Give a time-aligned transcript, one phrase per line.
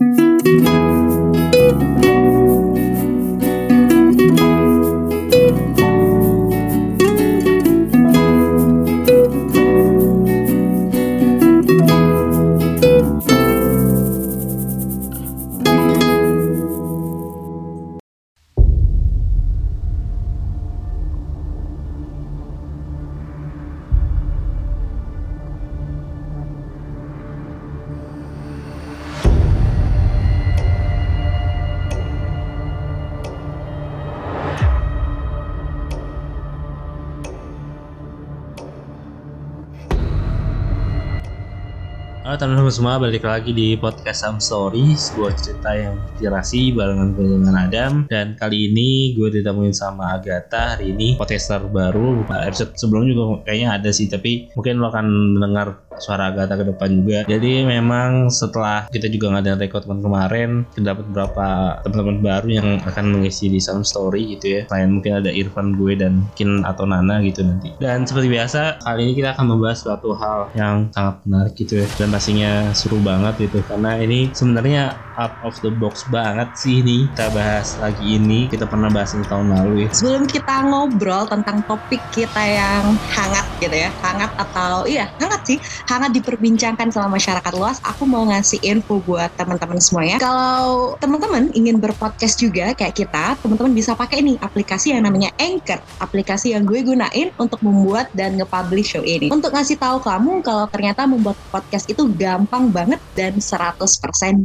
[0.00, 0.27] Halo
[42.78, 47.92] semua, balik lagi di podcast Sam Story Sebuah cerita yang inspirasi barengan dengan Adam.
[48.06, 53.82] Dan kali ini gue ditemuin sama Agatha Hari ini podcaster baru Episode sebelumnya juga kayaknya
[53.82, 57.18] ada sih Tapi mungkin lo akan mendengar suara Agatha ke depan juga.
[57.26, 61.48] Jadi memang setelah kita juga ngadain rekrutmen kemarin, kita dapat beberapa
[61.84, 64.62] teman-teman baru yang akan mengisi di Sound Story gitu ya.
[64.70, 67.74] Selain mungkin ada Irfan gue dan Kin atau Nana gitu nanti.
[67.82, 71.86] Dan seperti biasa, kali ini kita akan membahas suatu hal yang sangat menarik gitu ya.
[71.98, 77.10] Dan pastinya seru banget gitu karena ini sebenarnya out of the box banget sih ini
[77.12, 81.60] kita bahas lagi ini kita pernah bahas ini tahun lalu ya sebelum kita ngobrol tentang
[81.66, 87.52] topik kita yang hangat gitu ya hangat atau iya hangat sih hangat diperbincangkan sama masyarakat
[87.56, 90.20] luas, aku mau ngasih info buat teman-teman semuanya.
[90.20, 95.80] Kalau teman-teman ingin berpodcast juga kayak kita, teman-teman bisa pakai nih aplikasi yang namanya Anchor,
[96.04, 99.32] aplikasi yang gue gunain untuk membuat dan nge-publish show ini.
[99.32, 103.80] Untuk ngasih tahu kamu kalau ternyata membuat podcast itu gampang banget dan 100%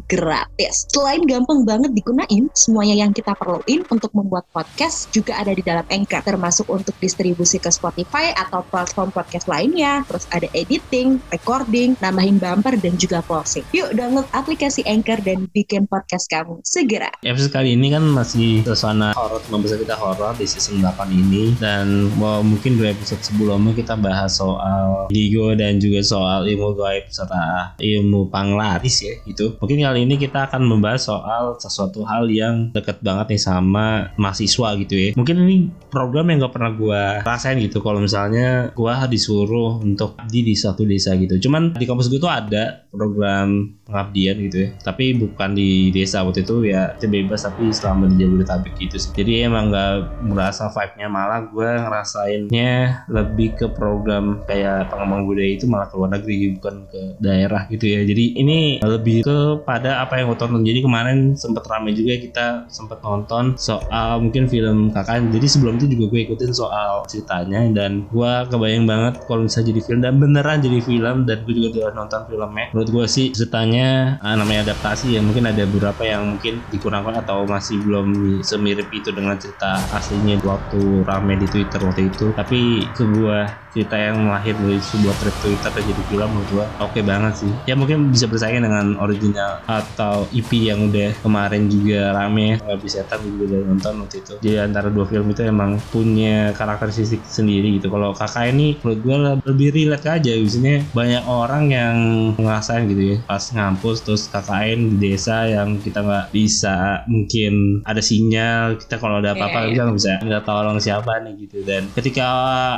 [0.08, 0.88] gratis.
[0.88, 5.83] Selain gampang banget digunain, semuanya yang kita perluin untuk membuat podcast juga ada di dalam
[5.91, 12.38] Anchor, termasuk untuk distribusi ke Spotify atau platform podcast lainnya, terus ada editing, recording, nambahin
[12.38, 13.66] bumper, dan juga closing.
[13.73, 17.09] Yuk download aplikasi Anchor dan bikin podcast kamu segera.
[17.26, 22.14] Episode kali ini kan masih suasana horor, membesar kita horor di season 8 ini dan
[22.21, 27.73] mau mungkin dua episode sebelumnya kita bahas soal Digo dan juga soal ilmu gaib serta
[27.82, 29.58] ilmu panglaris ya gitu.
[29.58, 34.77] Mungkin kali ini kita akan membahas soal sesuatu hal yang deket banget nih sama mahasiswa
[34.77, 35.10] gitu ya.
[35.17, 35.58] Mungkin ini
[35.89, 40.83] program yang gak pernah gue rasain gitu kalau misalnya gue disuruh untuk di di satu
[40.83, 44.70] desa cuman di kampus gue tuh ada program pengabdian gitu ya.
[44.86, 46.22] Tapi bukan di desa.
[46.23, 49.11] Waktu itu ya itu bebas tapi selama di Jabodetabek gitu sih.
[49.17, 51.08] Jadi emang gak merasa vibe-nya.
[51.10, 52.72] Malah gue ngerasainnya
[53.10, 57.86] lebih ke program kayak pengembang budaya itu malah ke luar negeri bukan ke daerah gitu
[57.89, 58.02] ya.
[58.08, 60.64] Jadi ini lebih kepada apa yang gue tonton.
[60.64, 65.28] Jadi kemarin sempet rame juga kita sempet nonton soal mungkin film kakak.
[65.33, 67.66] Jadi sebelum itu juga gue ikutin soal ceritanya.
[67.73, 71.91] Dan gue kebayang banget kalau bisa jadi film dan beneran jadi film dan gue juga
[71.91, 72.65] udah nonton filmnya.
[72.71, 77.43] Menurut gue sih ceritanya ah, namanya adaptasi ya mungkin ada beberapa yang mungkin dikurangkan atau
[77.43, 82.31] masih belum semirip itu dengan cerita aslinya waktu rame di Twitter waktu itu.
[82.33, 86.93] Tapi sebuah cerita yang lahir dari sebuah thread Twitter dan jadi film menurut gua oke
[86.93, 87.52] okay banget sih.
[87.65, 93.02] Ya mungkin bisa bersaing dengan original atau EP yang udah kemarin juga rame nggak bisa
[93.09, 94.33] tapi juga udah nonton waktu itu.
[94.45, 97.89] Jadi antara dua film itu emang punya karakteristik sendiri gitu.
[97.89, 101.98] Kalau kakak ini menurut gua lebih relate aja biasanya banyak orang yang
[102.37, 107.99] ngerasain gitu ya pas ngampus terus KKN di desa yang kita nggak bisa mungkin ada
[107.99, 111.58] sinyal kita kalau ada apa-apa yeah, kita nggak bisa nggak tolong siapa nih gitu.
[111.65, 112.27] Dan ketika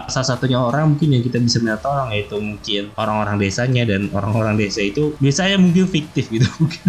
[0.07, 4.55] salah satunya orang mungkin yang kita bisa minta tolong yaitu mungkin orang-orang desanya dan orang-orang
[4.55, 6.47] desa itu biasanya mungkin fiktif gitu.
[6.59, 6.81] Mungkin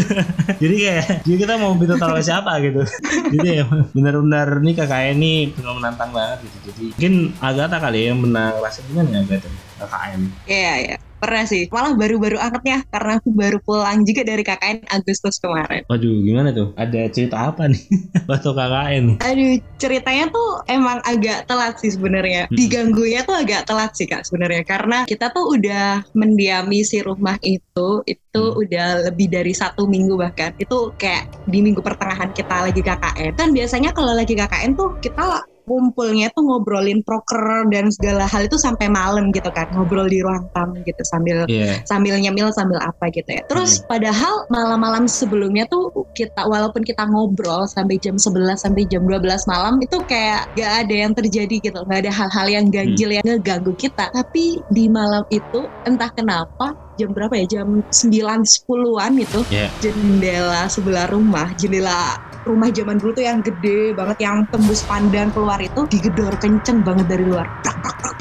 [0.62, 2.82] jadi kayak jadi kita mau minta tolong siapa gitu.
[3.30, 3.64] Jadi ya
[3.94, 6.56] benar-benar nih kakak ini benar menantang banget gitu.
[6.70, 10.88] Jadi mungkin Agatha kali ya yang benar rasa gimana ya Agatha KKN iya yeah, iya
[10.96, 11.68] yeah pernah sih.
[11.68, 15.84] Malah baru-baru angetnya karena aku baru pulang juga dari KKN Agustus kemarin.
[15.86, 16.72] Waduh gimana tuh?
[16.80, 17.84] Ada cerita apa nih?
[18.30, 22.48] Waktu KKN aduh ceritanya tuh emang agak telat sih sebenarnya.
[22.48, 22.56] Hmm.
[22.56, 24.64] diganggunya tuh agak telat sih kak sebenarnya.
[24.64, 28.62] Karena kita tuh udah mendiami si rumah itu itu hmm.
[28.64, 30.56] udah lebih dari satu minggu bahkan.
[30.56, 35.44] Itu kayak di minggu pertengahan kita lagi KKN kan biasanya kalau lagi KKN tuh kita
[35.70, 40.50] kumpulnya tuh ngobrolin proker dan segala hal itu sampai malam gitu kan ngobrol di ruang
[40.50, 41.78] tamu gitu sambil yeah.
[41.86, 43.86] sambil nyemil sambil apa gitu ya terus hmm.
[43.86, 49.78] padahal malam-malam sebelumnya tuh kita walaupun kita ngobrol sampai jam 11 sampai jam 12 malam
[49.78, 53.22] itu kayak gak ada yang terjadi gitu gak ada hal-hal yang ganjil hmm.
[53.22, 59.10] yang ngeganggu kita tapi di malam itu entah kenapa jam berapa ya jam 9 10-an
[59.22, 59.70] gitu yeah.
[59.78, 65.60] jendela sebelah rumah jendela rumah zaman dulu tuh yang gede banget yang tembus pandang keluar
[65.60, 67.46] itu digedor kenceng banget dari luar.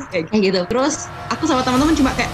[0.10, 0.62] Kayak gitu.
[0.68, 0.96] Terus
[1.30, 2.32] aku sama teman-teman cuma kayak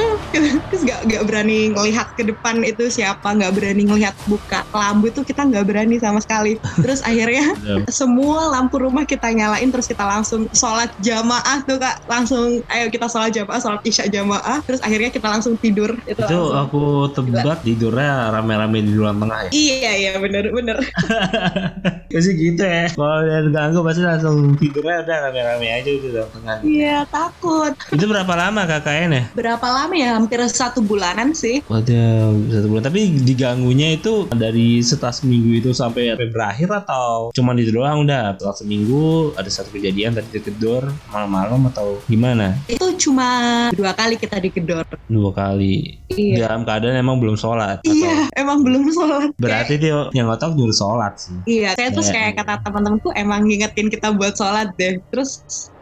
[0.00, 0.16] "Hmm,"
[0.70, 5.20] terus nggak nggak berani ngelihat ke depan itu siapa nggak berani ngelihat buka lampu itu
[5.22, 7.52] kita nggak berani sama sekali terus akhirnya
[7.92, 13.06] semua lampu rumah kita nyalain terus kita langsung sholat jamaah tuh kak langsung ayo kita
[13.06, 16.56] sholat jamaah sholat isya jamaah terus akhirnya kita langsung tidur itu, Itu langsung.
[16.56, 16.82] aku
[17.12, 19.50] tebak tidurnya rame-rame di ruang tengah ya.
[19.50, 20.78] iya iya bener bener
[22.10, 22.90] Pasti gitu ya.
[22.90, 26.56] Kalau yang ganggu pasti langsung tidurnya udah rame-rame aja di ruang tengah.
[26.62, 29.24] iya takut Itu berapa lama KKN ya?
[29.32, 32.84] berapa lama ya hampir satu bulanan sih Waduh, satu bulan.
[32.84, 38.34] Tapi diganggunya itu dari setelah seminggu itu sampai sampai berakhir atau cuma itu doang udah
[38.34, 39.02] setelah seminggu
[39.34, 42.56] ada satu kejadian tadi digedor malam-malam atau gimana?
[42.66, 43.26] itu cuma
[43.70, 45.98] dua kali kita digedor Dua kali.
[46.08, 47.80] iya Dalam keadaan emang belum sholat.
[47.80, 51.38] atau- iya emang belum sholat Berarti dia yang ngotok nyuruh sholat sih.
[51.42, 54.98] Iya, saya terus Iya, kayak kata teman-temanku emang ngingetin kita buat sholat deh.
[55.08, 55.30] Terus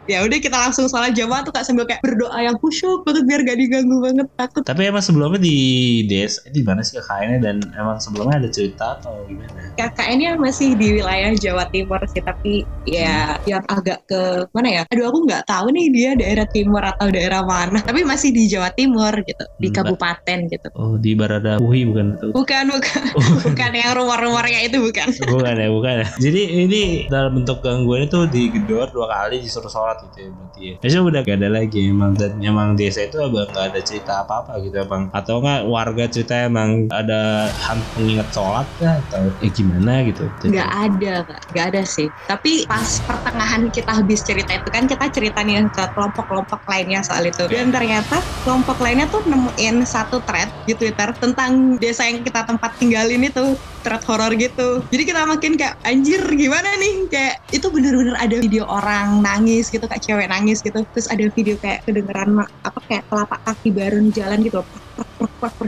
[0.09, 3.45] ya udah kita langsung sholat jamaah tuh kak sambil kayak berdoa yang khusyuk untuk biar
[3.45, 4.63] gak diganggu banget takut.
[4.65, 5.57] Tapi emang sebelumnya di
[6.05, 9.77] des di mana sih KKN-nya dan emang sebelumnya ada cerita atau gimana?
[9.77, 14.83] KKN-nya masih di wilayah Jawa Timur sih, tapi ya yang agak ke mana ya?
[14.89, 17.79] Aduh aku nggak tahu nih dia daerah timur atau daerah mana.
[17.85, 20.69] Tapi masih di Jawa Timur gitu, di Hmm, kabupaten gitu.
[20.75, 22.29] Oh di Barada Puhi bukan itu?
[22.33, 23.03] Bukan, bukan,
[23.45, 25.07] bukan yang rumor-rumornya itu bukan.
[25.29, 29.98] bukan ya bukan ya jadi ini dalam bentuk gangguan itu digedor dua kali disuruh sholat
[30.07, 33.49] gitu ya berarti ya Biasanya udah gak ada lagi emang dan emang desa itu abang
[33.51, 38.29] gak ada cerita apa apa gitu abang atau enggak warga cerita emang ada hantu pengingat
[38.31, 41.41] sholat ya atau eh gimana gitu Nggak ada, Kak.
[41.53, 42.09] Nggak ada sih.
[42.31, 47.27] Tapi pas pertengahan kita habis cerita itu kan kita cerita nih ke kelompok-kelompok lainnya soal
[47.27, 47.45] itu.
[47.51, 52.77] Dan ternyata kelompok lainnya tuh nemuin satu thread di Twitter tentang desa yang kita tempat
[52.79, 54.83] tinggalin itu thread horor gitu.
[54.91, 59.85] Jadi kita makin kayak anjir gimana nih kayak itu bener-bener ada video orang nangis gitu
[59.87, 60.83] kayak cewek nangis gitu.
[60.95, 64.61] Terus ada video kayak kedengeran apa kayak telapak kaki bareng jalan gitu.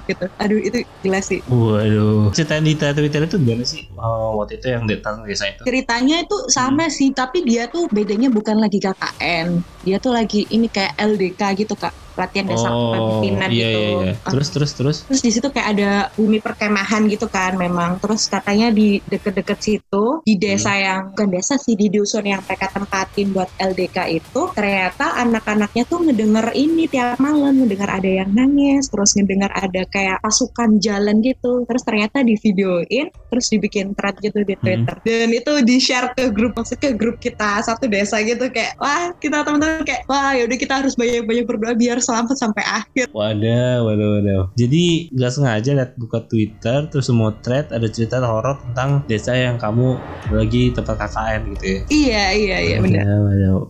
[0.02, 0.24] Gitu.
[0.36, 1.38] Aduh itu gila sih.
[1.46, 6.16] waduh cerita di Twitter itu gimana sih Oh, waktu itu yang tentang desa itu ceritanya
[6.20, 9.46] itu sama sih tapi dia tuh bedanya bukan lagi KKN
[9.80, 13.90] dia tuh lagi ini kayak LDK gitu kak pelatihan desa oh kepemimpinan iya gitu iya
[14.02, 17.96] iya Ah, terus terus terus terus di situ kayak ada bumi perkemahan gitu kan memang
[17.96, 20.80] terus katanya di deket-deket situ di desa Hmm.
[20.80, 26.02] yang bukan desa sih di dusun yang mereka tempatin buat LDK itu ternyata anak-anaknya tuh
[26.02, 31.62] ngedenger ini tiap malam ngedenger ada yang nangis terus ngedenger ada kayak pasukan jalan gitu
[31.64, 34.84] terus ternyata di videoin terus dibikin thread gitu di Hmm.
[34.84, 38.76] Twitter dan itu di share ke grup maksudnya ke grup kita satu desa gitu kayak
[38.76, 43.84] wah kita teman-teman kayak wah yaudah kita harus banyak-banyak berdoa biar selamat sampai akhir Waduh,
[43.84, 44.42] waduh, waduh.
[44.54, 49.56] Jadi nggak sengaja liat buka Twitter terus semua thread ada cerita horor tentang desa yang
[49.56, 49.96] kamu
[50.28, 51.78] lagi tempat KKN gitu ya.
[51.90, 53.04] iya iya iya benar.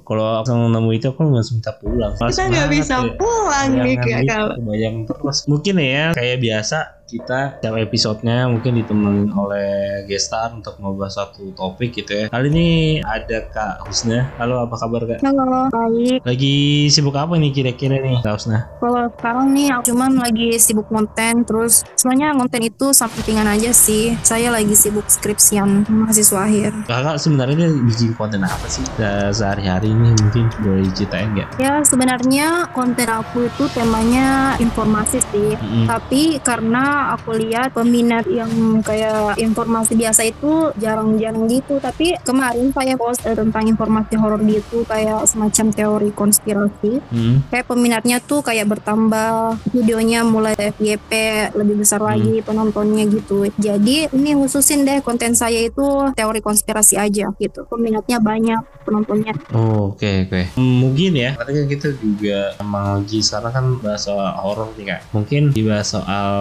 [0.02, 2.12] Kalau langsung nemu itu aku langsung minta pulang.
[2.14, 3.12] Kita nggak bisa ya.
[3.16, 5.38] pulang nih kayak itu, kalau kebayang terus.
[5.48, 11.90] Mungkin ya kayak biasa kita tiap episodenya mungkin ditemenin oleh gestar untuk membahas satu topik
[11.90, 12.24] gitu ya.
[12.30, 12.68] Kali ini
[13.02, 14.30] ada Kak Husna.
[14.38, 15.18] Halo, apa kabar Kak?
[15.26, 16.22] Halo, baik.
[16.22, 18.70] Lagi sibuk apa nih kira-kira nih Kak Husna?
[18.78, 24.14] Kalau sekarang nih aku cuman lagi sibuk konten, terus sebenarnya konten itu sampingan aja sih.
[24.22, 26.70] Saya lagi sibuk skripsian mahasiswa akhir.
[26.86, 31.58] Kakak sebenarnya bikin konten apa sih Se- sehari-hari ini mungkin boleh diceritain nggak?
[31.58, 35.58] Ya sebenarnya konten aku itu temanya informasi sih.
[35.58, 35.90] Mm-mm.
[35.90, 38.50] Tapi karena aku lihat peminat yang
[38.84, 41.80] kayak informasi biasa itu jarang-jarang gitu.
[41.80, 46.92] Tapi kemarin saya post eh, tentang informasi horor gitu kayak semacam teori konspirasi.
[47.10, 47.48] Mm.
[47.50, 51.12] kayak peminatnya tuh kayak bertambah videonya mulai FYP
[51.56, 55.84] lebih besar lagi penontonnya gitu jadi ini khususin deh konten saya itu
[56.14, 60.40] teori konspirasi aja gitu peminatnya banyak penontonnya Oh, oke oke.
[60.54, 64.94] Hmm, Mungkin ya, karena kan kita juga emang lagi sekarang kan bahas soal horor nih
[64.94, 65.00] kak.
[65.10, 66.34] Mungkin dibahas soal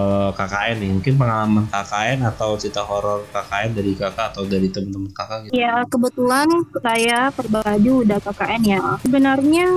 [0.49, 0.91] KKN nih.
[0.97, 5.53] Mungkin pengalaman KKN atau cerita horor KKN dari kakak atau dari teman-teman kakak gitu.
[5.53, 6.47] ya kebetulan
[6.81, 8.83] saya berbaju udah KKN ya.
[9.05, 9.67] Sebenarnya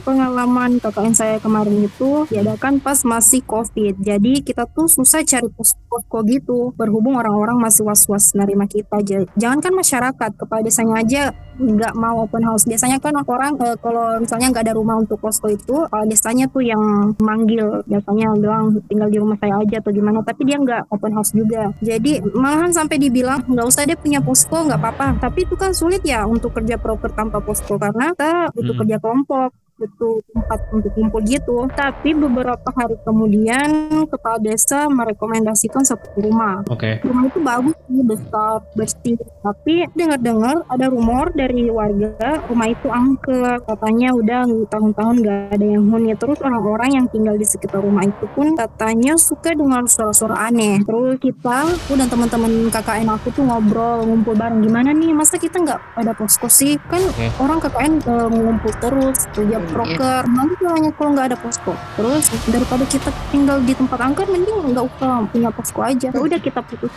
[0.00, 4.00] pengalaman KKN saya kemarin itu diadakan pas masih covid.
[4.00, 6.72] Jadi kita tuh susah cari posko gitu.
[6.80, 8.88] Berhubung orang-orang masih was-was nerima kita.
[8.92, 11.22] Aja jangankan masyarakat kepala desanya aja
[11.60, 12.64] nggak mau open house.
[12.64, 16.64] Biasanya kan orang eh, kalau misalnya nggak ada rumah untuk posko itu kepala desanya tuh
[16.64, 16.80] yang
[17.20, 17.84] manggil.
[17.84, 21.70] Biasanya bilang tinggal di rumah saya aja atau gimana tapi dia nggak open house juga.
[21.82, 25.18] Jadi malahan sampai dibilang nggak usah dia punya posko nggak apa-apa.
[25.20, 28.80] Tapi itu kan sulit ya untuk kerja proker tanpa posko karena kita butuh Hmm.
[28.86, 29.50] kerja kelompok
[29.82, 31.66] butuh tempat untuk kumpul gitu.
[31.74, 33.68] Tapi beberapa hari kemudian
[34.06, 36.62] kepala desa merekomendasikan satu rumah.
[36.70, 37.02] Oke.
[37.02, 39.16] Rumah itu bagus sih, besar, bersih.
[39.42, 43.58] Tapi dengar-dengar ada rumor dari warga rumah itu angker.
[43.66, 46.14] Katanya udah tahun-tahun gak ada yang huni.
[46.14, 50.78] Terus orang-orang yang tinggal di sekitar rumah itu pun katanya suka dengar suara-suara aneh.
[50.86, 54.62] Terus kita, aku dan teman-teman KKN aku tuh ngobrol, ngumpul bareng.
[54.62, 56.78] Gimana nih, masa kita nggak ada posko sih?
[56.86, 57.26] Kan Oke.
[57.42, 60.22] orang KKN eh, ngumpul terus, Hmm, proker.
[60.28, 61.72] Nanti namanya kalau nggak ada posko.
[61.96, 66.08] Terus daripada kita tinggal di tempat angker, mending nggak usah punya posko aja.
[66.12, 66.92] Ya udah kita putus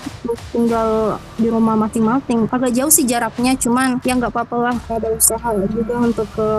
[0.51, 2.51] tinggal di rumah masing-masing.
[2.51, 4.75] Agak jauh sih jaraknya, cuman ya nggak apa-apa lah.
[4.91, 6.49] Ada usaha juga untuk ke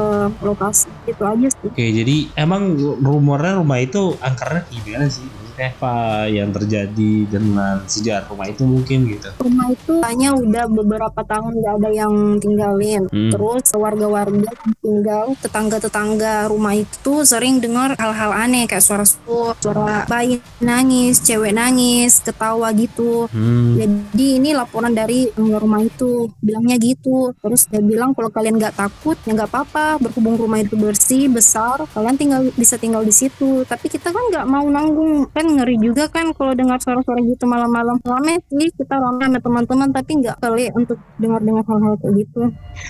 [0.41, 0.89] lokasi.
[1.05, 1.69] Itu aja sih.
[1.69, 5.46] Oke, jadi emang rumornya rumah itu angkernya gimana sih?
[5.57, 9.29] Maksudnya apa yang terjadi dengan sejarah rumah itu mungkin gitu?
[9.41, 13.03] Rumah itu hanya udah beberapa tahun nggak ada yang tinggalin.
[13.09, 13.33] Hmm.
[13.33, 20.05] Terus warga-warga yang tinggal tetangga-tetangga rumah itu sering dengar hal-hal aneh kayak suara suara, suara
[20.05, 23.25] bayi nangis, cewek nangis, ketawa gitu.
[23.33, 23.81] Hmm.
[23.81, 27.33] Jadi ini laporan dari penghuni rumah itu bilangnya gitu.
[27.41, 30.05] Terus dia bilang kalau kalian nggak takut ya nggak apa-apa.
[30.05, 33.65] Berhubung rumah itu bersih besar, kalian tinggal bisa tinggal di situ.
[33.65, 37.99] Tapi kita kan nggak mau nanggung kan ngeri juga kan kalau dengar suara-suara gitu malam-malam.
[38.03, 42.43] Rame sih kita rame sama teman-teman tapi nggak kali untuk dengar-dengar hal-hal kayak gitu.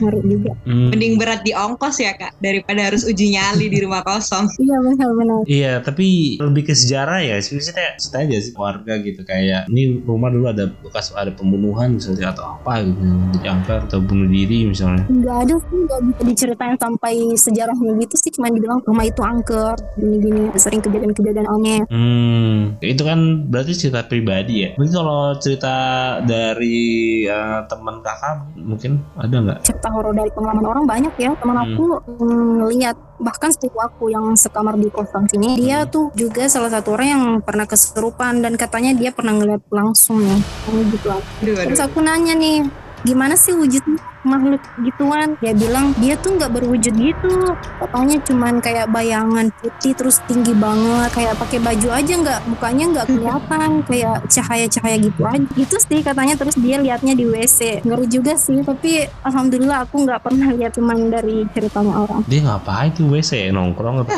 [0.02, 0.52] Ngeri juga.
[0.64, 0.88] Hmm.
[0.92, 4.48] Mending berat di ongkos ya kak daripada harus uji nyali di rumah kosong.
[4.66, 5.40] Iya benar-benar.
[5.46, 7.38] Iya, tapi lebih ke sejarah ya.
[7.38, 12.34] Sebenarnya cerita aja sih warga gitu kayak ini rumah dulu ada bekas ada pembunuhan misalnya
[12.34, 12.98] atau apa gitu,
[13.38, 15.06] jadi angker atau bunuh diri misalnya.
[15.06, 18.30] Nggak ada sih nggak bisa diceritain sampai sejarahnya gitu sih.
[18.34, 21.80] Cuma dibilang rumah itu angker gini-gini sering kejadian-kejadian aneh.
[21.90, 22.46] Hmm,
[22.79, 24.71] itu kan berarti cerita pribadi ya.
[24.75, 25.75] Mungkin kalau cerita
[26.23, 26.79] dari
[27.23, 29.59] eh, teman kakak mungkin ada nggak?
[29.62, 31.67] cerita horor dari pengalaman orang banyak ya teman Hmm.
[31.69, 31.85] aku
[32.21, 35.91] ngeliat bahkan sepupu aku yang sekamar di kosan sini dia Hmm.
[35.91, 40.37] tuh juga salah satu orang yang pernah kesurupan dan katanya dia pernah ngeliat langsung ya
[40.67, 41.09] gitu.
[41.09, 42.67] Aduh, terus aku nanya nih
[43.03, 43.83] gimana sih wujud
[44.26, 45.38] makhluk gituan.
[45.38, 47.54] Dia bilang dia tuh nggak berwujud gitu.
[47.78, 51.14] Katanya cuman kayak bayangan putih terus tinggi banget.
[51.14, 53.71] Kayak pakai baju aja nggak mukanya nggak kelihatan.
[53.87, 55.47] Kayak cahaya-cahaya gitu aja.
[55.54, 56.35] Gitu sih katanya.
[56.35, 58.61] Terus dia liatnya di WC ngeri juga sih.
[58.66, 62.21] Tapi alhamdulillah aku nggak pernah lihat cuman dari ceritanya orang.
[62.26, 64.11] Dia ngapain tuh WC nongkrong apa?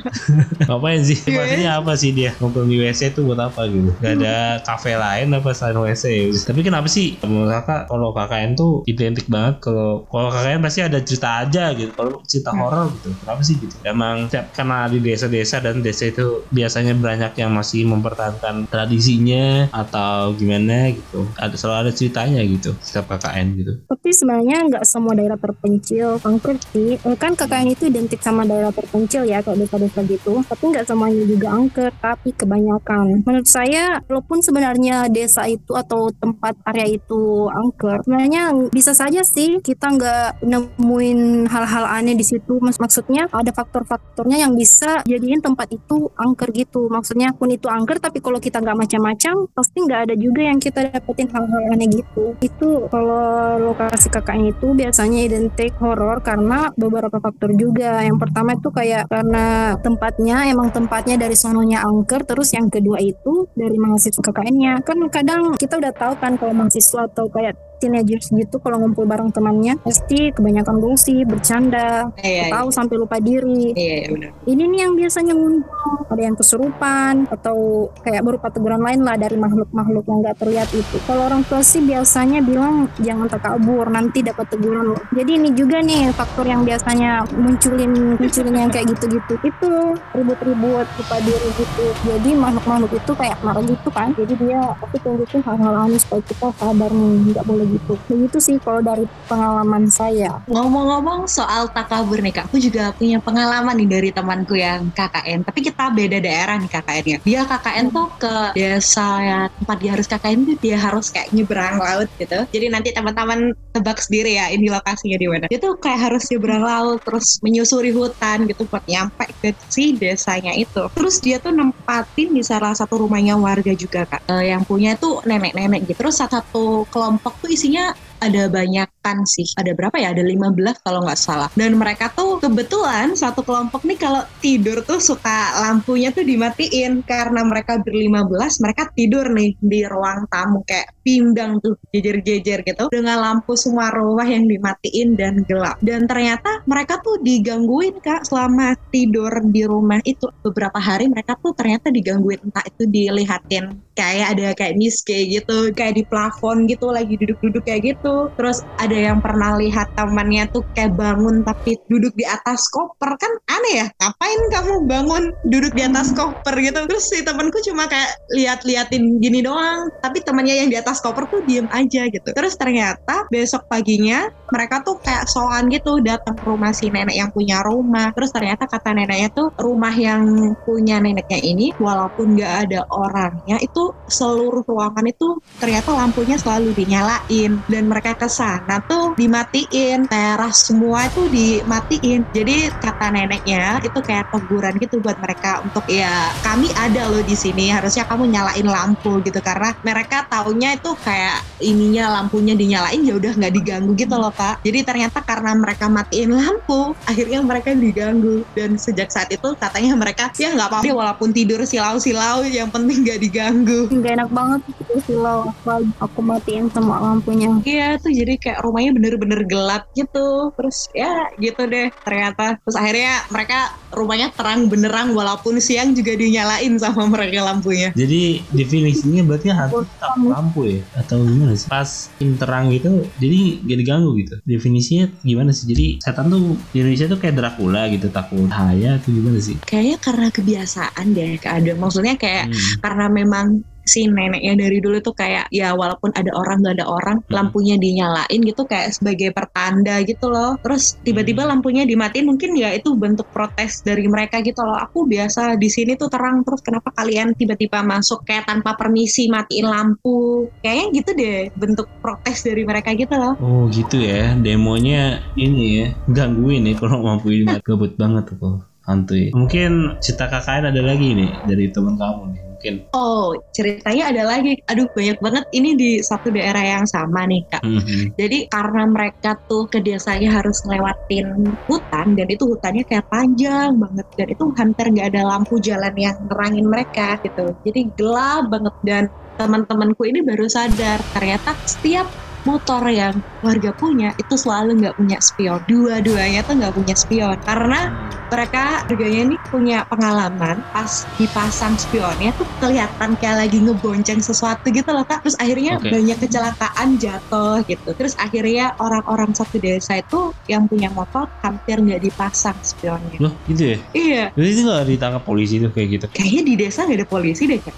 [0.70, 1.18] ngapain sih?
[1.26, 2.30] Maksudnya apa sih dia?
[2.38, 3.90] Nongkrong di WC tuh buat apa gitu?
[3.98, 4.36] Gak ada
[4.68, 6.04] kafe lain apa selain WC?
[6.46, 10.98] Tapi kenapa sih menurut kakak kalau KKN tuh identik banget kalau kalau KKN pasti ada
[11.02, 11.90] cerita aja gitu.
[11.96, 13.76] Kalau cerita horor gitu, kenapa sih gitu?
[13.86, 20.36] Emang setiap karena di desa-desa dan desa itu biasanya banyak yang masih mempertahankan tradisinya atau
[20.36, 21.32] gimana gitu.
[21.36, 23.72] Ada selalu ada ceritanya gitu setiap KKN gitu.
[23.86, 29.26] tapi sebenarnya nggak semua daerah terpencil angker sih kan KKN itu identik sama daerah terpencil
[29.26, 35.10] ya kayak desa-desa gitu tapi nggak semuanya juga angker tapi kebanyakan menurut saya walaupun sebenarnya
[35.12, 41.84] desa itu atau tempat area itu angker sebenarnya bisa saja sih kita nggak nemuin hal-hal
[41.86, 42.58] aneh di situ.
[42.58, 46.90] Maksudnya ada faktor-faktornya yang bisa jadiin tempat itu angker gitu.
[46.90, 50.90] Maksudnya pun itu angker tapi kalau kita nggak macam-macam pasti nggak ada juga yang kita
[50.90, 52.34] dapetin hal-hal aneh gitu.
[52.42, 58.02] Itu kalau lokasi KKN itu biasanya identik horor karena beberapa faktor juga.
[58.02, 63.46] Yang pertama itu kayak karena tempatnya emang tempatnya dari sononya angker terus yang kedua itu
[63.54, 68.60] dari mahasiswa KKN-nya kan kadang kita udah tahu kan kalau mahasiswa atau kayak teenagers gitu
[68.60, 73.72] kalau ngumpul bareng temannya pasti kebanyakan gongsi bercanda Iya, iya, tahu sampai lupa diri.
[73.72, 74.30] Iya, iya, benar.
[74.44, 79.36] ini nih yang biasanya muncul ada yang kesurupan atau kayak berupa teguran lain lah dari
[79.38, 80.96] makhluk-makhluk yang nggak terlihat itu.
[81.06, 84.92] Kalau orang tua sih biasanya bilang jangan takabur nanti dapat teguran.
[84.92, 89.34] Loh jadi ini juga nih faktor yang biasanya munculin munculin yang kayak gitu-gitu.
[89.40, 89.70] Itu
[90.12, 91.84] ribut-ribut lupa diri gitu.
[92.04, 94.10] Jadi makhluk-makhluk itu kayak marah gitu kan.
[94.18, 98.56] Jadi dia pasti tunjukin hal-hal aneh supaya kita sadar nih nggak boleh gitu begitu sih
[98.58, 104.10] kalau dari pengalaman saya Ngomong-ngomong soal takabur nih kak, aku juga punya pengalaman nih dari
[104.10, 105.46] temanku yang KKN.
[105.46, 107.18] Tapi kita beda daerah nih KKN-nya.
[107.22, 111.76] Dia KKN tuh ke desa ya tempat dia harus KKN tuh dia harus kayak nyebrang
[111.78, 112.38] laut gitu.
[112.50, 115.44] Jadi nanti teman-teman tebak sendiri ya ini lokasinya di mana.
[115.46, 120.50] Dia tuh kayak harus nyebrang laut terus menyusuri hutan gitu buat nyampe ke si desanya
[120.58, 120.90] itu.
[120.92, 124.26] Terus dia tuh nempatin di salah satu rumahnya warga juga kak.
[124.26, 126.02] Eh, yang punya tuh nenek-nenek gitu.
[126.02, 129.48] Terus satu kelompok tuh isinya ada banyakan sih.
[129.56, 130.16] Ada berapa ya?
[130.16, 131.48] Ada 15 kalau nggak salah.
[131.56, 137.44] Dan mereka tuh kebetulan satu kelompok nih kalau tidur tuh suka lampunya tuh dimatiin karena
[137.44, 143.20] mereka berlima belas mereka tidur nih di ruang tamu kayak pinggang tuh jejer-jejer gitu dengan
[143.20, 145.76] lampu semua rumah yang dimatiin dan gelap.
[145.80, 151.56] Dan ternyata mereka tuh digangguin kak selama tidur di rumah itu beberapa hari mereka tuh
[151.56, 157.20] ternyata digangguin entah itu dilihatin kayak ada kayak miske gitu kayak di plafon gitu lagi
[157.20, 158.32] duduk-duduk kayak gitu.
[158.34, 163.20] Terus ada yang pernah lihat temannya tuh kayak bangun tapi duduk di atas koper.
[163.20, 166.80] Kan aneh ya ngapain kamu bangun duduk di atas koper gitu?
[166.88, 171.44] Terus si temanku cuma kayak lihat-liatin gini doang tapi temannya yang di atas koper tuh
[171.44, 172.28] diem aja gitu.
[172.32, 177.30] Terus ternyata besok paginya mereka tuh kayak soan gitu datang ke rumah si nenek yang
[177.30, 178.10] punya rumah.
[178.16, 180.26] Terus ternyata kata neneknya tuh rumah yang
[180.66, 187.62] punya neneknya ini walaupun nggak ada orangnya itu seluruh ruangan itu ternyata lampunya selalu dinyalain
[187.68, 190.08] dan mereka ke sana tuh dimatiin.
[190.08, 192.26] Teras semua itu dimatiin.
[192.32, 197.36] Jadi kata neneknya itu kayak teguran gitu buat mereka untuk ya kami ada loh di
[197.36, 197.68] sini.
[197.70, 199.38] Harusnya kamu nyalain lampu gitu.
[199.40, 204.64] Karena mereka taunya itu kayak ininya lampunya dinyalain ya udah nggak diganggu gitu loh pak.
[204.64, 208.42] Jadi ternyata karena mereka matiin lampu akhirnya mereka diganggu.
[208.56, 213.20] Dan sejak saat itu katanya mereka ya nggak apa-apa walaupun tidur silau-silau yang penting nggak
[213.20, 217.48] diganggu Gak enak banget gitu silau apalagi aku matiin semua lampunya.
[217.64, 223.24] Iya tuh jadi kayak rumahnya bener-bener gelap gitu Terus ya gitu deh ternyata Terus akhirnya
[223.30, 229.86] mereka rumahnya terang benerang Walaupun siang juga dinyalain sama mereka lampunya Jadi definisinya berarti hantu
[230.00, 231.68] tak lampu ya atau gimana sih?
[231.70, 234.34] Pas terang gitu, jadi gak diganggu gitu.
[234.44, 235.68] Definisinya gimana sih?
[235.70, 239.56] Jadi setan tuh di Indonesia tuh kayak Dracula gitu, takut bahaya atau gimana sih?
[239.64, 242.80] Kayaknya karena kebiasaan deh keadaan Maksudnya kayak Hmm.
[242.82, 243.46] karena memang
[243.90, 247.34] si neneknya dari dulu tuh kayak ya walaupun ada orang nggak ada orang Hmm.
[247.34, 250.54] lampunya dinyalain gitu kayak sebagai pertanda gitu loh.
[250.62, 251.58] Terus tiba-tiba Hmm.
[251.58, 254.78] lampunya dimatiin mungkin ya itu bentuk protes dari mereka gitu loh.
[254.78, 259.66] Aku biasa di sini tuh terang terus kenapa kalian tiba-tiba masuk kayak tanpa permisi matiin
[259.66, 260.46] lampu?
[260.62, 263.34] Kayaknya gitu deh bentuk protes dari mereka gitu loh.
[263.40, 267.58] Oh gitu ya, demonya ini ya gangguin ya kalau mampu ini.
[267.64, 269.30] Gabut banget tuh hantu ya.
[269.32, 272.74] Mungkin cerita KKN ada lagi nih dari teman kamu nih mungkin.
[272.92, 277.64] oh ceritanya ada lagi aduh banyak banget ini di satu daerah yang sama nih kak
[277.70, 278.18] Mhm.
[278.18, 284.06] Jadi karena mereka tuh ke desanya harus ngelewatin hutan dan itu hutannya kayak panjang banget
[284.18, 287.54] dan itu hampir nggak ada lampu jalan yang nerangin mereka gitu.
[287.64, 289.04] Jadi gelap banget dan
[289.38, 292.04] teman-temanku ini baru sadar ternyata setiap
[292.44, 295.60] motor yang warga punya itu selalu nggak punya spion.
[295.68, 297.90] Dua-duanya tuh nggak punya spion karena
[298.30, 304.86] mereka harganya ini punya pengalaman pas dipasang spionnya tuh kelihatan kayak lagi ngebonceng sesuatu gitu
[304.94, 305.90] loh kak terus akhirnya Oke.
[305.90, 312.06] banyak kecelakaan jatuh gitu terus akhirnya orang-orang satu desa itu yang punya motor hampir nggak
[312.06, 313.78] dipasang spionnya Loh gitu ya?
[313.92, 316.06] iya Jadi itu nggak ditangkap polisi tuh kayak gitu?
[316.14, 317.76] kayaknya di desa nggak ada polisi deh kak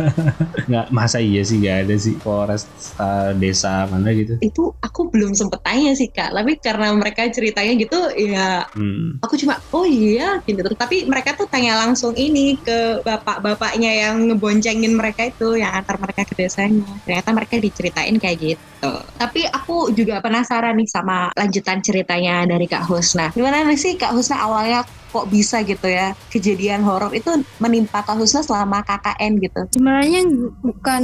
[0.70, 2.68] Nggak masa iya sih nggak ada sih Polres
[3.00, 4.34] uh, desa mana gitu?
[4.40, 6.30] itu aku belum sempet tanya sih kak.
[6.32, 9.18] Tapi karena mereka ceritanya gitu ya Hmm.
[9.24, 10.62] aku cuma oh iya gitu.
[10.76, 16.22] Tapi mereka tuh tanya langsung ini ke bapak-bapaknya yang ngeboncengin mereka itu yang antar mereka
[16.28, 16.86] ke desanya.
[17.04, 18.92] Ternyata mereka diceritain kayak gitu.
[19.18, 23.30] Tapi aku juga penasaran nih sama lanjutan ceritanya dari Kak Husna.
[23.36, 24.82] Gimana sih Kak Husna awalnya
[25.12, 27.28] kok bisa gitu ya kejadian horor itu
[27.60, 29.60] menimpa Kak Husna selama KKN gitu.
[29.76, 30.24] Sebenarnya
[30.64, 31.02] bukan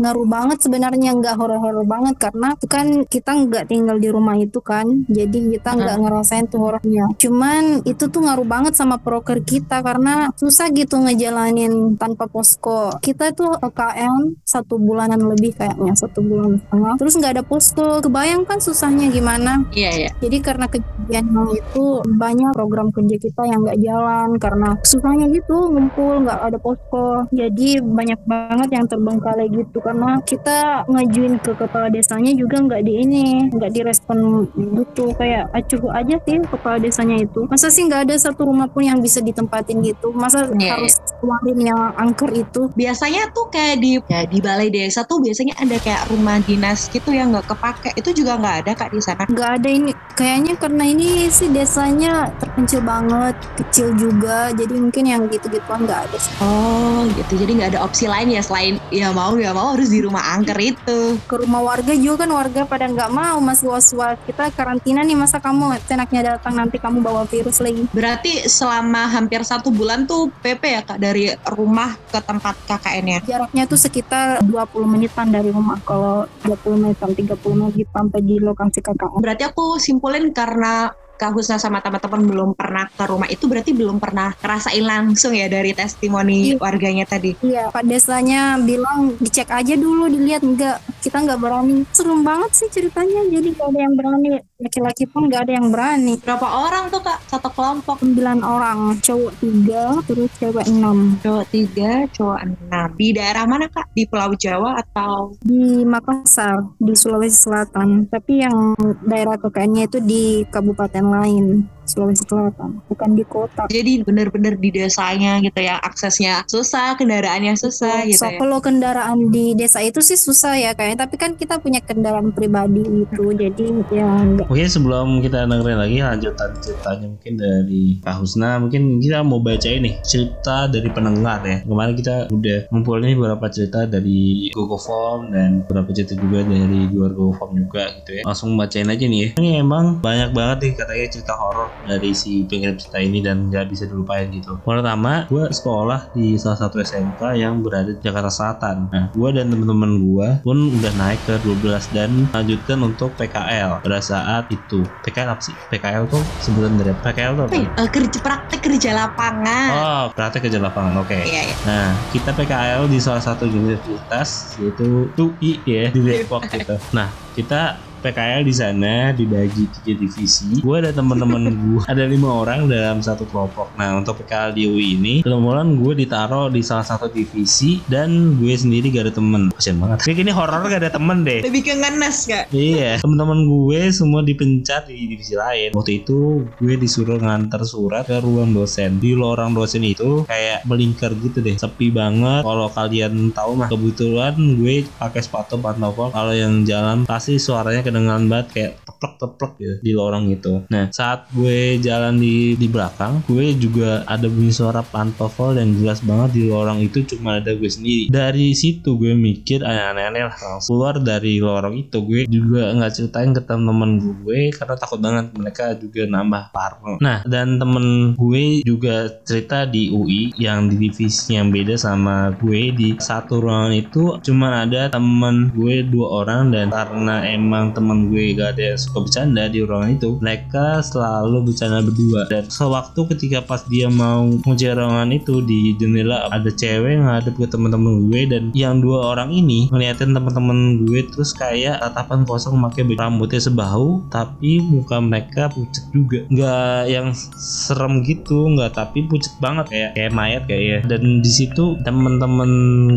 [0.00, 4.88] ngaruh banget sebenarnya nggak horor-horor banget karena kan kita nggak tinggal di rumah itu kan
[5.06, 7.12] jadi kita nggak ngerasain tuh horornya.
[7.20, 12.96] Cuman itu tuh ngaruh banget sama proker kita karena susah gitu ngejalanin tanpa posko.
[13.04, 16.94] Kita tuh KKN satu bulanan lebih kayaknya satu bulan setengah.
[16.96, 17.88] Terus nggak ada posko.
[18.00, 19.66] Kebayang kan susahnya gimana?
[19.74, 20.10] Iya iya.
[20.22, 25.70] Jadi karena kejadian hal itu banyak program kerja kita yang nggak jalan karena susahnya gitu
[25.70, 27.26] ngumpul nggak ada posko.
[27.34, 32.92] Jadi banyak banget yang terbengkalai gitu karena kita ngajuin ke kepala desanya juga nggak di
[33.02, 37.44] ini nggak direspon gitu kayak acuh aja sih kepala desanya itu.
[37.50, 40.14] Masa sih nggak ada satu rumah pun yang bisa ditempatin gitu?
[40.14, 42.70] Masa Iya, harus keluarin yang angker itu?
[42.76, 47.10] biasanya tuh kayak di ya, di balai desa tuh biasanya ada kayak rumah dinas gitu
[47.10, 50.84] yang nggak kepake itu juga nggak ada kak di sana nggak ada ini kayaknya karena
[50.86, 56.32] ini sih desanya terpencil banget kecil juga jadi mungkin yang gitu-gituan nggak ada sih.
[56.40, 60.00] Oh gitu, jadi nggak ada opsi lain ya selain ya mau nggak mau harus di
[60.00, 61.16] rumah angker itu.
[61.26, 65.38] ke rumah warga juga kan warga pada nggak mau masih was-was kita karantina nih masa
[65.40, 70.62] kamu enaknya datang nanti kamu bawa virus lagi Berarti selama hampir satu bulan tuh PP
[70.62, 73.20] ya kak dari rumah ke tempat KKN-nya.
[73.26, 78.80] jaraknya tuh sekitar 20 menitan dari rumah kalau 20 menitan 30 menit sampai di lokasi
[78.80, 83.76] KKN Berarti aku simpulin karena Kak Husna sama teman-teman belum pernah ke rumah itu berarti
[83.76, 86.56] belum pernah ngerasain langsung ya dari testimoni Iya.
[86.56, 87.36] warganya tadi.
[87.44, 90.80] Iya, Pak Desanya bilang dicek aja dulu, dilihat enggak.
[91.04, 91.84] Kita nggak berani.
[91.92, 93.20] Serem banget sih ceritanya.
[93.28, 94.28] Jadi nggak ada yang berani.
[94.56, 96.14] Laki-laki pun nggak ada yang berani.
[96.24, 97.20] Berapa orang tuh kak?
[97.28, 98.00] Satu kelompok.
[98.00, 102.88] 9 orang, cowok tiga, terus cewek 6 Cowok tiga, cowok enam.
[102.96, 103.92] Di daerah mana kak?
[103.92, 105.36] Di Pulau Jawa atau?
[105.40, 108.08] di Makassar, di Sulawesi Selatan.
[108.08, 113.66] Tapi yang daerah KKN-nya itu di kabupaten lain, Sulawesi Selatan, bukan di kota.
[113.66, 118.38] Jadi bener-bener di desanya gitu ya aksesnya susah, kendaraannya susah gitu so, ya.
[118.38, 122.86] kalau kendaraan di desa itu sih susah ya kayaknya, tapi kan kita punya kendaraan pribadi
[122.86, 128.60] gitu, jadi ya nggak Oke sebelum kita dengerin lagi lanjutan ceritanya mungkin dari Kak Husna
[128.62, 131.64] mungkin kita mau baca ini cerita dari pendengar ya.
[131.64, 137.12] Kemarin kita udah ngumpulin beberapa cerita dari Google Form dan beberapa cerita juga dari luar
[137.16, 138.22] Google Form juga gitu ya.
[138.28, 139.28] Langsung bacain aja nih ya.
[139.40, 143.70] Ini emang banyak banget nih katanya cerita horor dari si pengirim cerita ini dan nggak
[143.70, 148.90] bisa dilupain gitu pertama gue sekolah di salah satu SMK yang berada di Jakarta Selatan
[148.92, 154.00] nah gue dan teman-teman gue pun udah naik ke 12 dan lanjutkan untuk PKL pada
[154.00, 155.54] saat itu PKL apa sih?
[155.72, 156.92] PKL tuh sebutan dari?
[156.92, 157.54] PKL tuh apa?
[157.56, 159.68] Eh, kerja praktek kerja lapangan.
[159.72, 161.00] Oh, praktek kerja lapangan.
[161.00, 161.18] Oke.
[161.24, 161.56] Iya, iya.
[161.66, 166.76] Nah, kita PKL di salah satu universitas yaitu UI ya di Depok gitu.
[166.92, 170.58] Nah, kita PKL di sana dibagi tiga divisi.
[170.64, 173.76] Gue ada teman-teman gue ada lima orang dalam satu kelompok.
[173.76, 178.56] Nah untuk PKL di UI ini kebetulan gue ditaruh di salah satu divisi dan gue
[178.56, 179.52] sendiri gak ada temen.
[179.52, 179.98] Kasian banget.
[180.00, 181.40] Kayak gini horor gak ada temen deh.
[181.44, 182.44] Lebih ke ngenes kak.
[182.50, 185.76] Iya, teman-teman gue semua dipencat di divisi lain.
[185.76, 188.96] Waktu itu gue disuruh nganter surat ke ruang dosen.
[188.96, 192.42] Di lorong dosen itu kayak melingkar gitu deh, sepi banget.
[192.46, 196.14] Kalau kalian tahu mah, kebetulan gue pakai sepatu pantofel.
[196.14, 200.64] Kalau yang jalan pasti suaranya kedengaran banget kayak teplek teplek gitu di lorong itu.
[200.70, 206.00] Nah, saat gue jalan di di belakang, gue juga ada bunyi suara pantofel dan jelas
[206.00, 208.12] banget di lorong itu cuma ada gue sendiri.
[208.12, 213.32] Dari situ gue mikir aneh-aneh lah langsung keluar dari lorong itu gue juga nggak ceritain
[213.34, 216.96] ke teman-teman gue karena takut banget mereka juga nambah parno.
[217.00, 222.72] Nah dan temen gue juga cerita di UI yang di divisi yang beda sama gue
[222.72, 228.36] di satu ruangan itu cuma ada temen gue dua orang dan karena emang temen gue
[228.36, 232.28] gak ada yang suka bercanda di ruangan itu mereka selalu bercanda berdua.
[232.28, 237.46] Dan sewaktu ketika pas dia mau kunci ruangan itu di jendela ada cewek ngadep ke
[237.48, 242.84] teman-teman gue dan yang dua orang ini ngeliatin teman-teman gue terus kayak tatapan kosong pakai
[242.92, 246.28] rambutnya sebahu tapi muka mereka pucat juga.
[246.28, 247.06] Nggak yang
[247.40, 249.72] serem gitu nggak tapi pucat banget.
[249.72, 252.50] Kayak kayak mayat kayak dan di situ teman-teman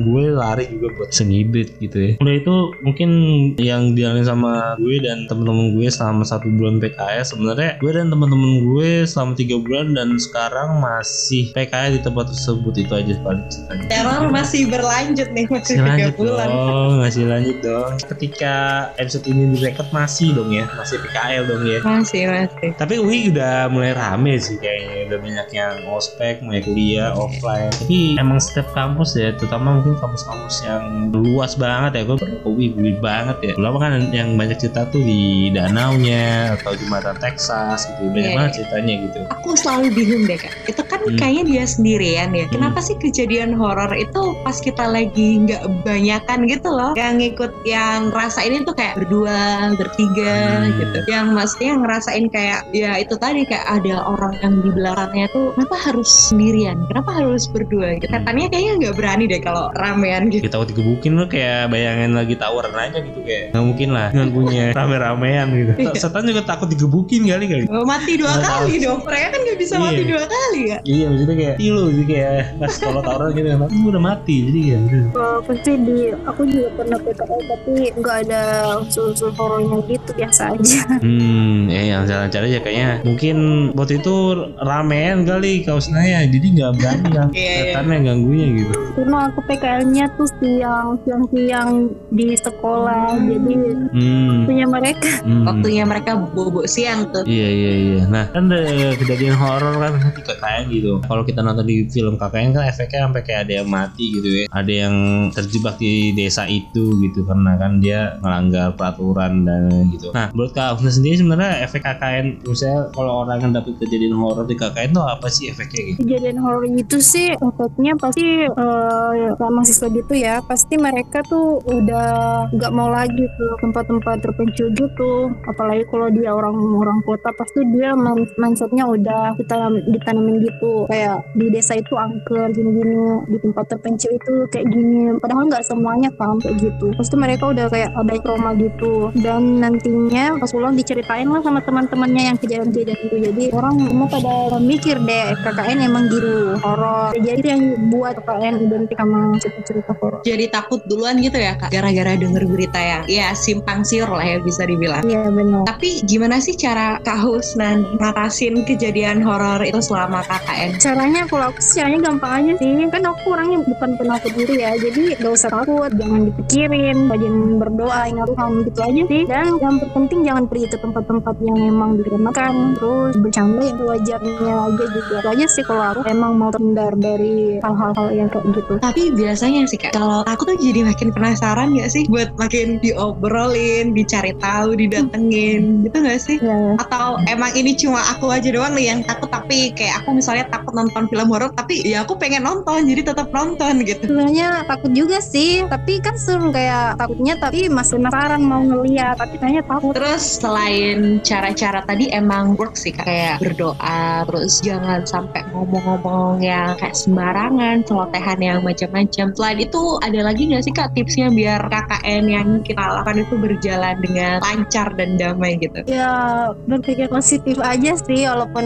[0.04, 2.12] gue lari juga buat sengibrit gitu ya.
[2.20, 3.10] Udah itu mungkin
[3.58, 8.52] yang dialami sama gue dan teman-teman gue selama satu bulan PKS sebenarnya gue dan teman-teman
[8.64, 12.74] gue selama tiga bulan dan sekarang masih PKS di tempat tersebut.
[12.74, 13.86] Itu aja paling ceritanya.
[13.92, 16.48] Teror masih berlanjut nih masih tiga bulan.
[16.50, 17.92] dong masih lanjut dong.
[18.02, 18.56] Ketika
[18.98, 20.66] episode ini direkod masih dong ya.
[20.74, 21.80] Masih PKL dong ya.
[21.84, 22.70] Masih masih.
[22.80, 25.12] tapi UI udah mulai rame sih kayaknya.
[25.12, 27.72] Udah banyak yang ospek mulai kuliah offline.
[27.84, 32.02] Tapi emang setiap kampus ya terutama mungkin kampus-kampus yang luas banget ya.
[32.08, 33.54] Gue pernah ke UI banget ya.
[33.60, 38.32] Lama kan yang banyak cerita tuh di danaunya atau di mata Texas gitu banyak Iya,
[38.34, 40.54] banget ceritanya gitu Aku selalu bingung deh kak.
[40.66, 41.20] Itu kan Hmm.
[41.20, 42.48] kayaknya dia sendirian ya.
[42.48, 46.96] Kenapa sih kejadian horor itu pas kita lagi nggak banyakan gitu loh?
[46.96, 49.40] Yang ngikut yang ngerasain itu kayak berdua,
[49.76, 50.72] bertiga Hmm.
[50.80, 50.98] gitu.
[51.12, 55.76] Yang maksudnya ngerasain kayak ya itu tadi kayak ada orang yang di belakangnya tuh kenapa
[55.78, 56.78] harus sendirian?
[56.88, 58.00] Kenapa harus berdua?
[58.00, 58.08] Gitu.
[58.08, 58.16] Hmm.
[58.24, 60.48] Katanya kayaknya nggak berani deh kalau ramean gitu.
[60.48, 64.30] kita takut digebukin lo kayak bayangin lagi tawuran aja gitu kayak nggak mungkin lah dengan
[64.32, 65.92] punya rame-ramean gitu Iya.
[65.96, 68.68] setan juga takut digebukin kali kali Oh, mati dua tahu.
[68.68, 69.00] kali dong.
[69.02, 70.10] Mereka kan nggak bisa mati Iya.
[70.10, 70.78] dua kali ya.
[70.84, 74.36] iya maksudnya kayak ih lo jadi kayak pas kalau tawuran gitu tapi gue udah mati
[74.46, 74.78] jadi ya
[75.10, 78.42] Kalau pasti di aku juga pernah PKL tapi nggak ada
[78.80, 80.82] unsur-unsur horornya gitu biasa aja.
[81.00, 83.38] Hmm, ya yang jalan-jalan aja kayaknya mungkin
[83.74, 84.16] waktu itu
[84.58, 87.64] ramean kali kaosnya jadi nggak berani yang Iya, iya.
[87.72, 88.74] setannya ganggunya gitu.
[88.94, 91.70] Cuma aku PKL-nya tuh siang siang-siang
[92.10, 93.56] di sekolah jadi
[93.94, 95.48] Hmm, waktunya mereka Hmm.
[95.48, 97.24] Waktunya mereka bobo siang tuh.
[97.24, 98.02] Iya iya iya.
[98.12, 101.00] Nah kan ada kejadian horor kan di KKN gitu.
[101.00, 104.46] Kalau kita nonton di film KKN kan efeknya sampai kayak ada yang mati gitu ya.
[104.52, 104.96] Ada yang
[105.32, 110.12] terjebak di desa itu gitu karena kan dia melanggar peraturan dan gitu.
[110.12, 114.44] Nah menurut Kak Husna sendiri sebenarnya efek KKN misalnya kalau orang yang dapet kejadian horor
[114.44, 115.98] di KKN tuh apa sih efeknya gitu?
[116.04, 122.08] kejadian horor itu sih efeknya pasti eh mahasiswa gitu ya pasti mereka tuh udah
[122.52, 125.30] nggak mau lagi ke tempat-tempat terpencil gitu.
[125.46, 130.90] Apalagi kalau dia orang orang kota pasti dia min- mindsetnya udah ditanam, ditanamin gitu.
[130.90, 135.14] Kayak di desa itu angker gini-gini di tempat terpencil itu kayak gini.
[135.22, 136.90] Padahal nggak semuanya kan kayak gitu.
[136.98, 139.14] Pasti mereka udah kayak ada trauma gitu.
[139.14, 143.16] Dan nantinya pas pulang diceritain lah sama teman-temannya yang kejadian-kejadian itu.
[143.30, 147.14] Jadi orang semua pada mikir deh KKN emang gitu horor.
[147.14, 150.22] Jadi itu yang buat KKN identik sama cerita-cerita horor.
[150.26, 151.70] Jadi takut duluan gitu ya kak.
[151.70, 155.04] Gara-gara denger berita yang ya simpang siur lah ya bisa dibilang.
[155.06, 155.66] iya benar.
[155.68, 160.72] Tapi gimana sih cara Kak Husna ngatasin kejadian horor itu selama KKN?
[160.80, 162.72] caranya kalau aku sih caranya gampang aja sih.
[162.90, 168.02] Kan aku orangnya bukan penakut diri ya jadi gak usah takut jangan dipikirin rajin berdoa
[168.10, 169.22] ingat Tuhan gitu aja sih.
[169.28, 174.86] Dan yang terpenting jangan pergi ke tempat-tempat yang emang direnakan terus bercanda yang wajarnya aja
[174.92, 175.16] juga.
[175.24, 178.74] Itu aja sih kalau aku emang mau terhindar dari hal-hal yang kayak gitu.
[178.82, 182.04] Tapi biasanya sih kak, kalau aku tuh jadi makin penasaran gak sih?
[182.10, 186.38] Buat makin diobrolin, dicari tahu, didatengin, gitu gak sih?
[186.44, 190.46] ya Atau emang ini cuma aku aja doang nih yang takut tapi kayak aku misalnya
[190.52, 194.06] takut nonton film horor tapi ya aku pengen nonton jadi tetap nonton gitu.
[194.06, 199.40] sebenarnya takut juga sih tapi kan seru kayak takutnya tapi masih penasaran mau ngeliat tapi
[199.40, 203.06] kayaknya takut Terus selain cara-cara tadi emang work sih Kak.
[203.06, 209.28] kayak berdoa, terus jangan sampai ngomong-ngomong yang kayak sembarangan, celotehan yang macam-macam.
[209.38, 213.93] Selain itu ada lagi nggak sih kak tipsnya biar KKN yang kita lakukan itu berjalan
[214.02, 215.80] dengan lancar dan damai gitu?
[215.90, 218.66] ya berpikir positif aja sih walaupun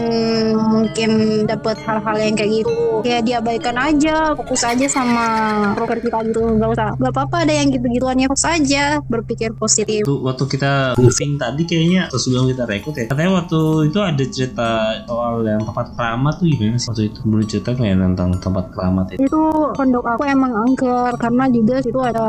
[0.56, 1.10] mungkin
[1.48, 2.74] dapat hal-hal yang kayak gitu.
[3.04, 5.26] Kayak diabaikan aja fokus aja sama
[5.78, 6.42] proker kita gitu.
[6.58, 10.02] Nggak usah nggak apa-apa ada yang gitu-gituan ya fokus aja berpikir positif.
[10.04, 14.24] Waktu, waktu kita briefing tadi kayaknya atau sebelum kita rekrut ya katanya waktu itu ada
[14.28, 14.70] cerita
[15.06, 16.88] soal yang tempat keramat tuh gimana sih?
[16.90, 19.42] Waktu itu boleh cerita nggak ya tentang tempat keramat itu itu
[19.76, 22.26] pondok aku emang angker karena juga situ ada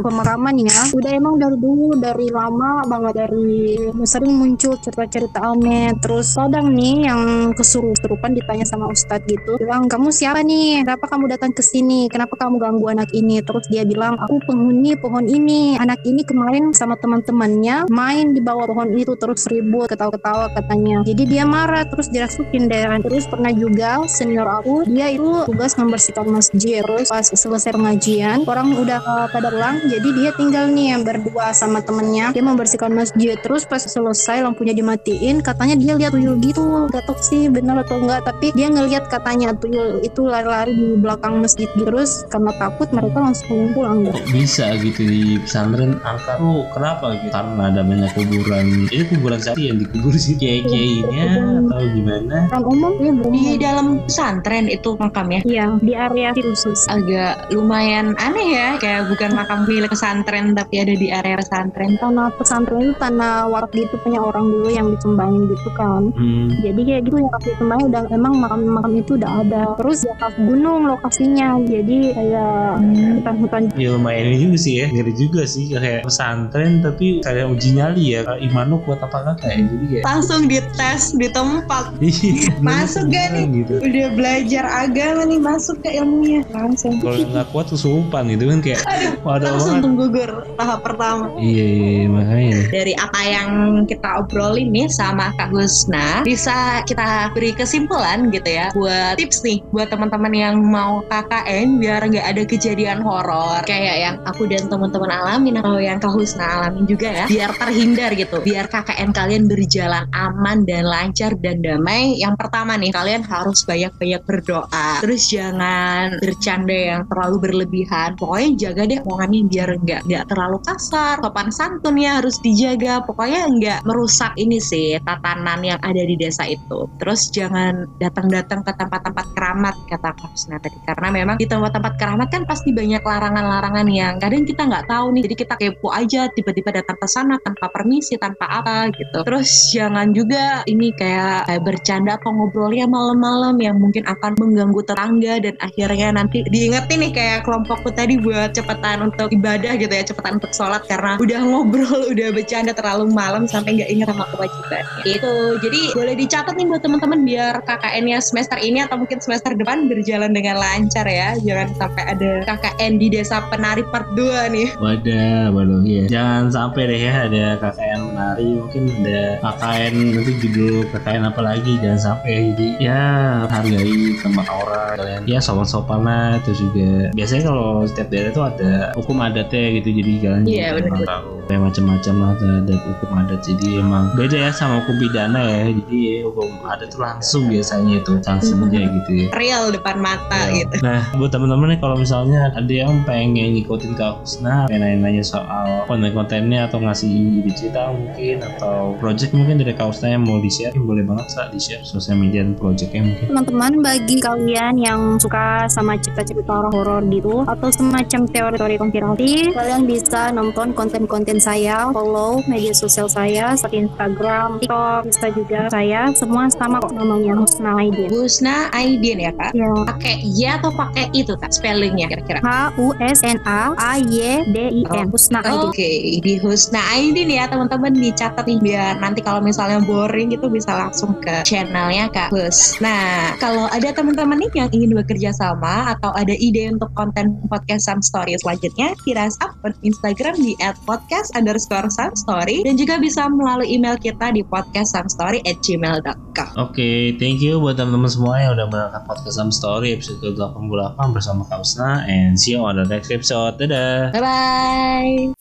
[0.00, 0.80] pemakaman ya.
[0.96, 7.10] Udah emang dari dulu dari lama banget dari sering muncul cerita-cerita aneh terus kadang nih
[7.10, 9.58] yang kesurupan ditanya sama ustadz gitu.
[9.58, 10.86] Bilang kamu siapa nih?
[10.86, 12.06] Kenapa kamu datang ke sini?
[12.06, 13.42] Kenapa kamu ganggu anak ini?
[13.42, 15.74] Terus dia bilang aku penghuni pohon ini.
[15.76, 21.02] Anak ini kemarin sama teman-temannya main di bawah pohon itu terus ribut ketawa-ketawa katanya.
[21.06, 23.02] Jadi dia marah terus dirasukin deh.
[23.02, 26.82] Terus pernah juga senior aku dia itu tugas membersihkan masjid.
[26.84, 29.82] Terus pas selesai pengajian orang udah pada pulang.
[29.88, 33.40] Jadi dia tinggal nih yang berdua sama temennya dia membersihkan masjid.
[33.40, 36.62] Terus pas selesai lampunya dimatiin katanya dia lihat tuyul gitu.
[36.92, 41.40] Gak tau sih benar atau enggak tapi dia ngelihat katanya tuyul itu lari-lari di belakang
[41.40, 41.88] masjid gitu.
[41.90, 45.98] terus karena takut mereka langsung pulang kok bisa gitu di pesantren?
[46.02, 47.32] Angka tuh kenapa gitu?
[47.32, 48.66] Karena ada banyak kuburan.
[48.90, 50.34] Ini kuburan siapa yang dikubur sih?
[50.36, 52.36] Kiai kiainya atau gimana?
[52.50, 56.88] Orang umum ya Di dalam pesantren itu makamnya iya di area khusus.
[56.90, 61.96] Agak lumayan aneh ya kayak bukan makam milik pesantren tapi ada di area pesantren.
[62.10, 66.10] Tanah pesantren itu tanah warak gitu punya orang dulu yang disembangin gitu kan.
[66.10, 69.62] Hmm, jadi kayak gitu yang waktu kemarin udah emang makam-makam itu udah ada.
[69.78, 71.48] Terus di atas gunung lokasinya.
[71.62, 72.82] Jadi kayak
[73.14, 73.62] hutan-hutan.
[73.78, 74.86] Ya lumayan ini juga sih ya.
[74.90, 78.26] Ngeri juga sih kayak pesantren tapi kayak uji nyali ya.
[78.42, 81.84] Iman lu kuat apa kagak ya jadi kayak Langsung dites di tempat.
[82.10, 83.46] Iya, Masuk gak nih?
[83.62, 83.74] gitu.
[83.78, 86.42] Udah belajar agama nih masuk ke ilmunya.
[86.50, 86.98] Langsung.
[86.98, 88.80] kalau nggak kuat kesurupan gitu kan kayak
[89.24, 91.30] ada Langsung banget gugur tahap pertama.
[91.38, 93.50] iya iya iya, makanya Dari apa yang
[93.84, 99.58] kita obrolin nih sama Kak Husna, bisa kita beri kesimpulan gitu ya buat tips nih
[99.74, 103.62] buat teman-teman yang mau KKN biar nggak ada kejadian horor.
[103.66, 108.10] Kayak yang aku dan teman-teman alamin atau yang Kak Husna alamin juga ya, biar terhindar
[108.16, 112.16] gitu, biar KKN kalian berjalan aman dan lancar dan damai.
[112.16, 118.14] Yang pertama nih kalian harus banyak-banyak berdoa, terus jangan bercanda yang terlalu berlebihan.
[118.16, 123.02] Pokoknya jaga deh omongannya biar nggak nggak terlalu kasar, sopan santun ya harus dijaga.
[123.06, 126.86] Pokoknya nggak merusak ini sih tatanan yang ada di desa itu.
[127.00, 132.28] Terus jangan datang-datang ke tempat-tempat keramat kata Kak Husna tadi, karena memang di tempat-tempat keramat
[132.28, 135.22] kan pasti banyak larangan-larangan yang kadang kita nggak tahu nih.
[135.30, 139.24] Jadi kita kepo aja tiba-tiba datang ke sana tanpa permisi, tanpa apa gitu.
[139.24, 145.34] Terus jangan juga ini kayak, kayak bercanda atau ngobrolnya malam-malam yang mungkin akan mengganggu tetangga
[145.40, 150.42] dan akhirnya nanti diingetin nih kayak kelompokku tadi buat cepetan untuk ibadah gitu ya cepetan
[150.42, 154.82] untuk sholat karena udah ngobrol ngobrol udah bercanda terlalu malam sampai nggak ingat sama kewajiban
[155.06, 159.86] itu jadi boleh dicatat nih buat teman-teman biar KKN-nya semester ini atau mungkin semester depan
[159.86, 161.38] berjalan dengan lancar ya.
[161.38, 164.68] Jangan sampai ada KKN di desa penari part 2 nih.
[164.82, 170.74] Wadah waduh ya jangan sampai deh ya ada KKN menari mungkin ada KKN nanti judul
[170.90, 172.34] KKN apa lagi jangan sampai.
[172.50, 173.02] Jadi ya
[173.46, 175.20] hargai tempat orang kalian.
[175.30, 177.14] Ya sopan-sopan lah itu juga.
[177.14, 181.06] Biasanya kalau setiap daerah itu ada hukum adatnya gitu jadi kalian Iya, juga benar.
[181.06, 181.30] tahu
[181.60, 185.96] kayak macam-macam lah ada hukum adat jadi emang beda ya sama hukum pidana ya jadi
[186.00, 190.64] ya, hukum adat tuh langsung biasanya itu sanksinya gitu ya real depan mata Iya.
[190.64, 195.20] gitu Nah, buat temen-temen nih kalau misalnya ada yang pengen ngikutin Kak Husna, pengen nanya-nanya
[195.20, 197.10] soal konten-kontennya atau ngasih
[197.44, 201.50] ide cerita mungkin atau project mungkin dari Kak Husna yang mau di-share, boleh banget Sa
[201.52, 203.26] di-share sosial media dan projectnya mungkin.
[203.28, 210.30] Teman-teman bagi kalian yang suka sama cerita-cerita horor gitu atau semacam teori-teori konspirasi, kalian bisa
[210.30, 211.49] nonton konten-konten saya,
[211.90, 217.74] follow media sosial saya seperti Instagram, TikTok, bisa juga saya, semua sama kok namanya Husna
[217.80, 218.08] Aidin.
[218.10, 222.94] Husna Aidin ya kak Ya, pakai Y atau pakai itu tak spellingnya kira-kira H U
[223.02, 225.70] S N A A Y D I N Husna Aidin.
[225.74, 225.90] Oke,
[226.22, 231.18] di Husna Aidin ya teman-teman dicatat nih biar nanti kalau misalnya boring gitu bisa langsung
[231.18, 232.78] ke channelnya Kak Hus.
[232.78, 237.90] Nah, kalau ada teman-teman nih yang ingin bekerja sama atau ada ide untuk konten podcast
[237.90, 243.96] Some Story selanjutnya, kiras up Instagram di @podcast underscore story dan juga bisa melalui email
[243.96, 246.52] kita di podcastsomestory at gmail.com.
[246.60, 251.48] Oke, thank you buat teman-teman semua yang udah menonton podcast Some Story episode ke-88 bersama
[251.48, 253.56] Kak Husna and see you on the next episode.
[253.56, 254.12] Dadah!
[254.12, 255.32] Bye bye.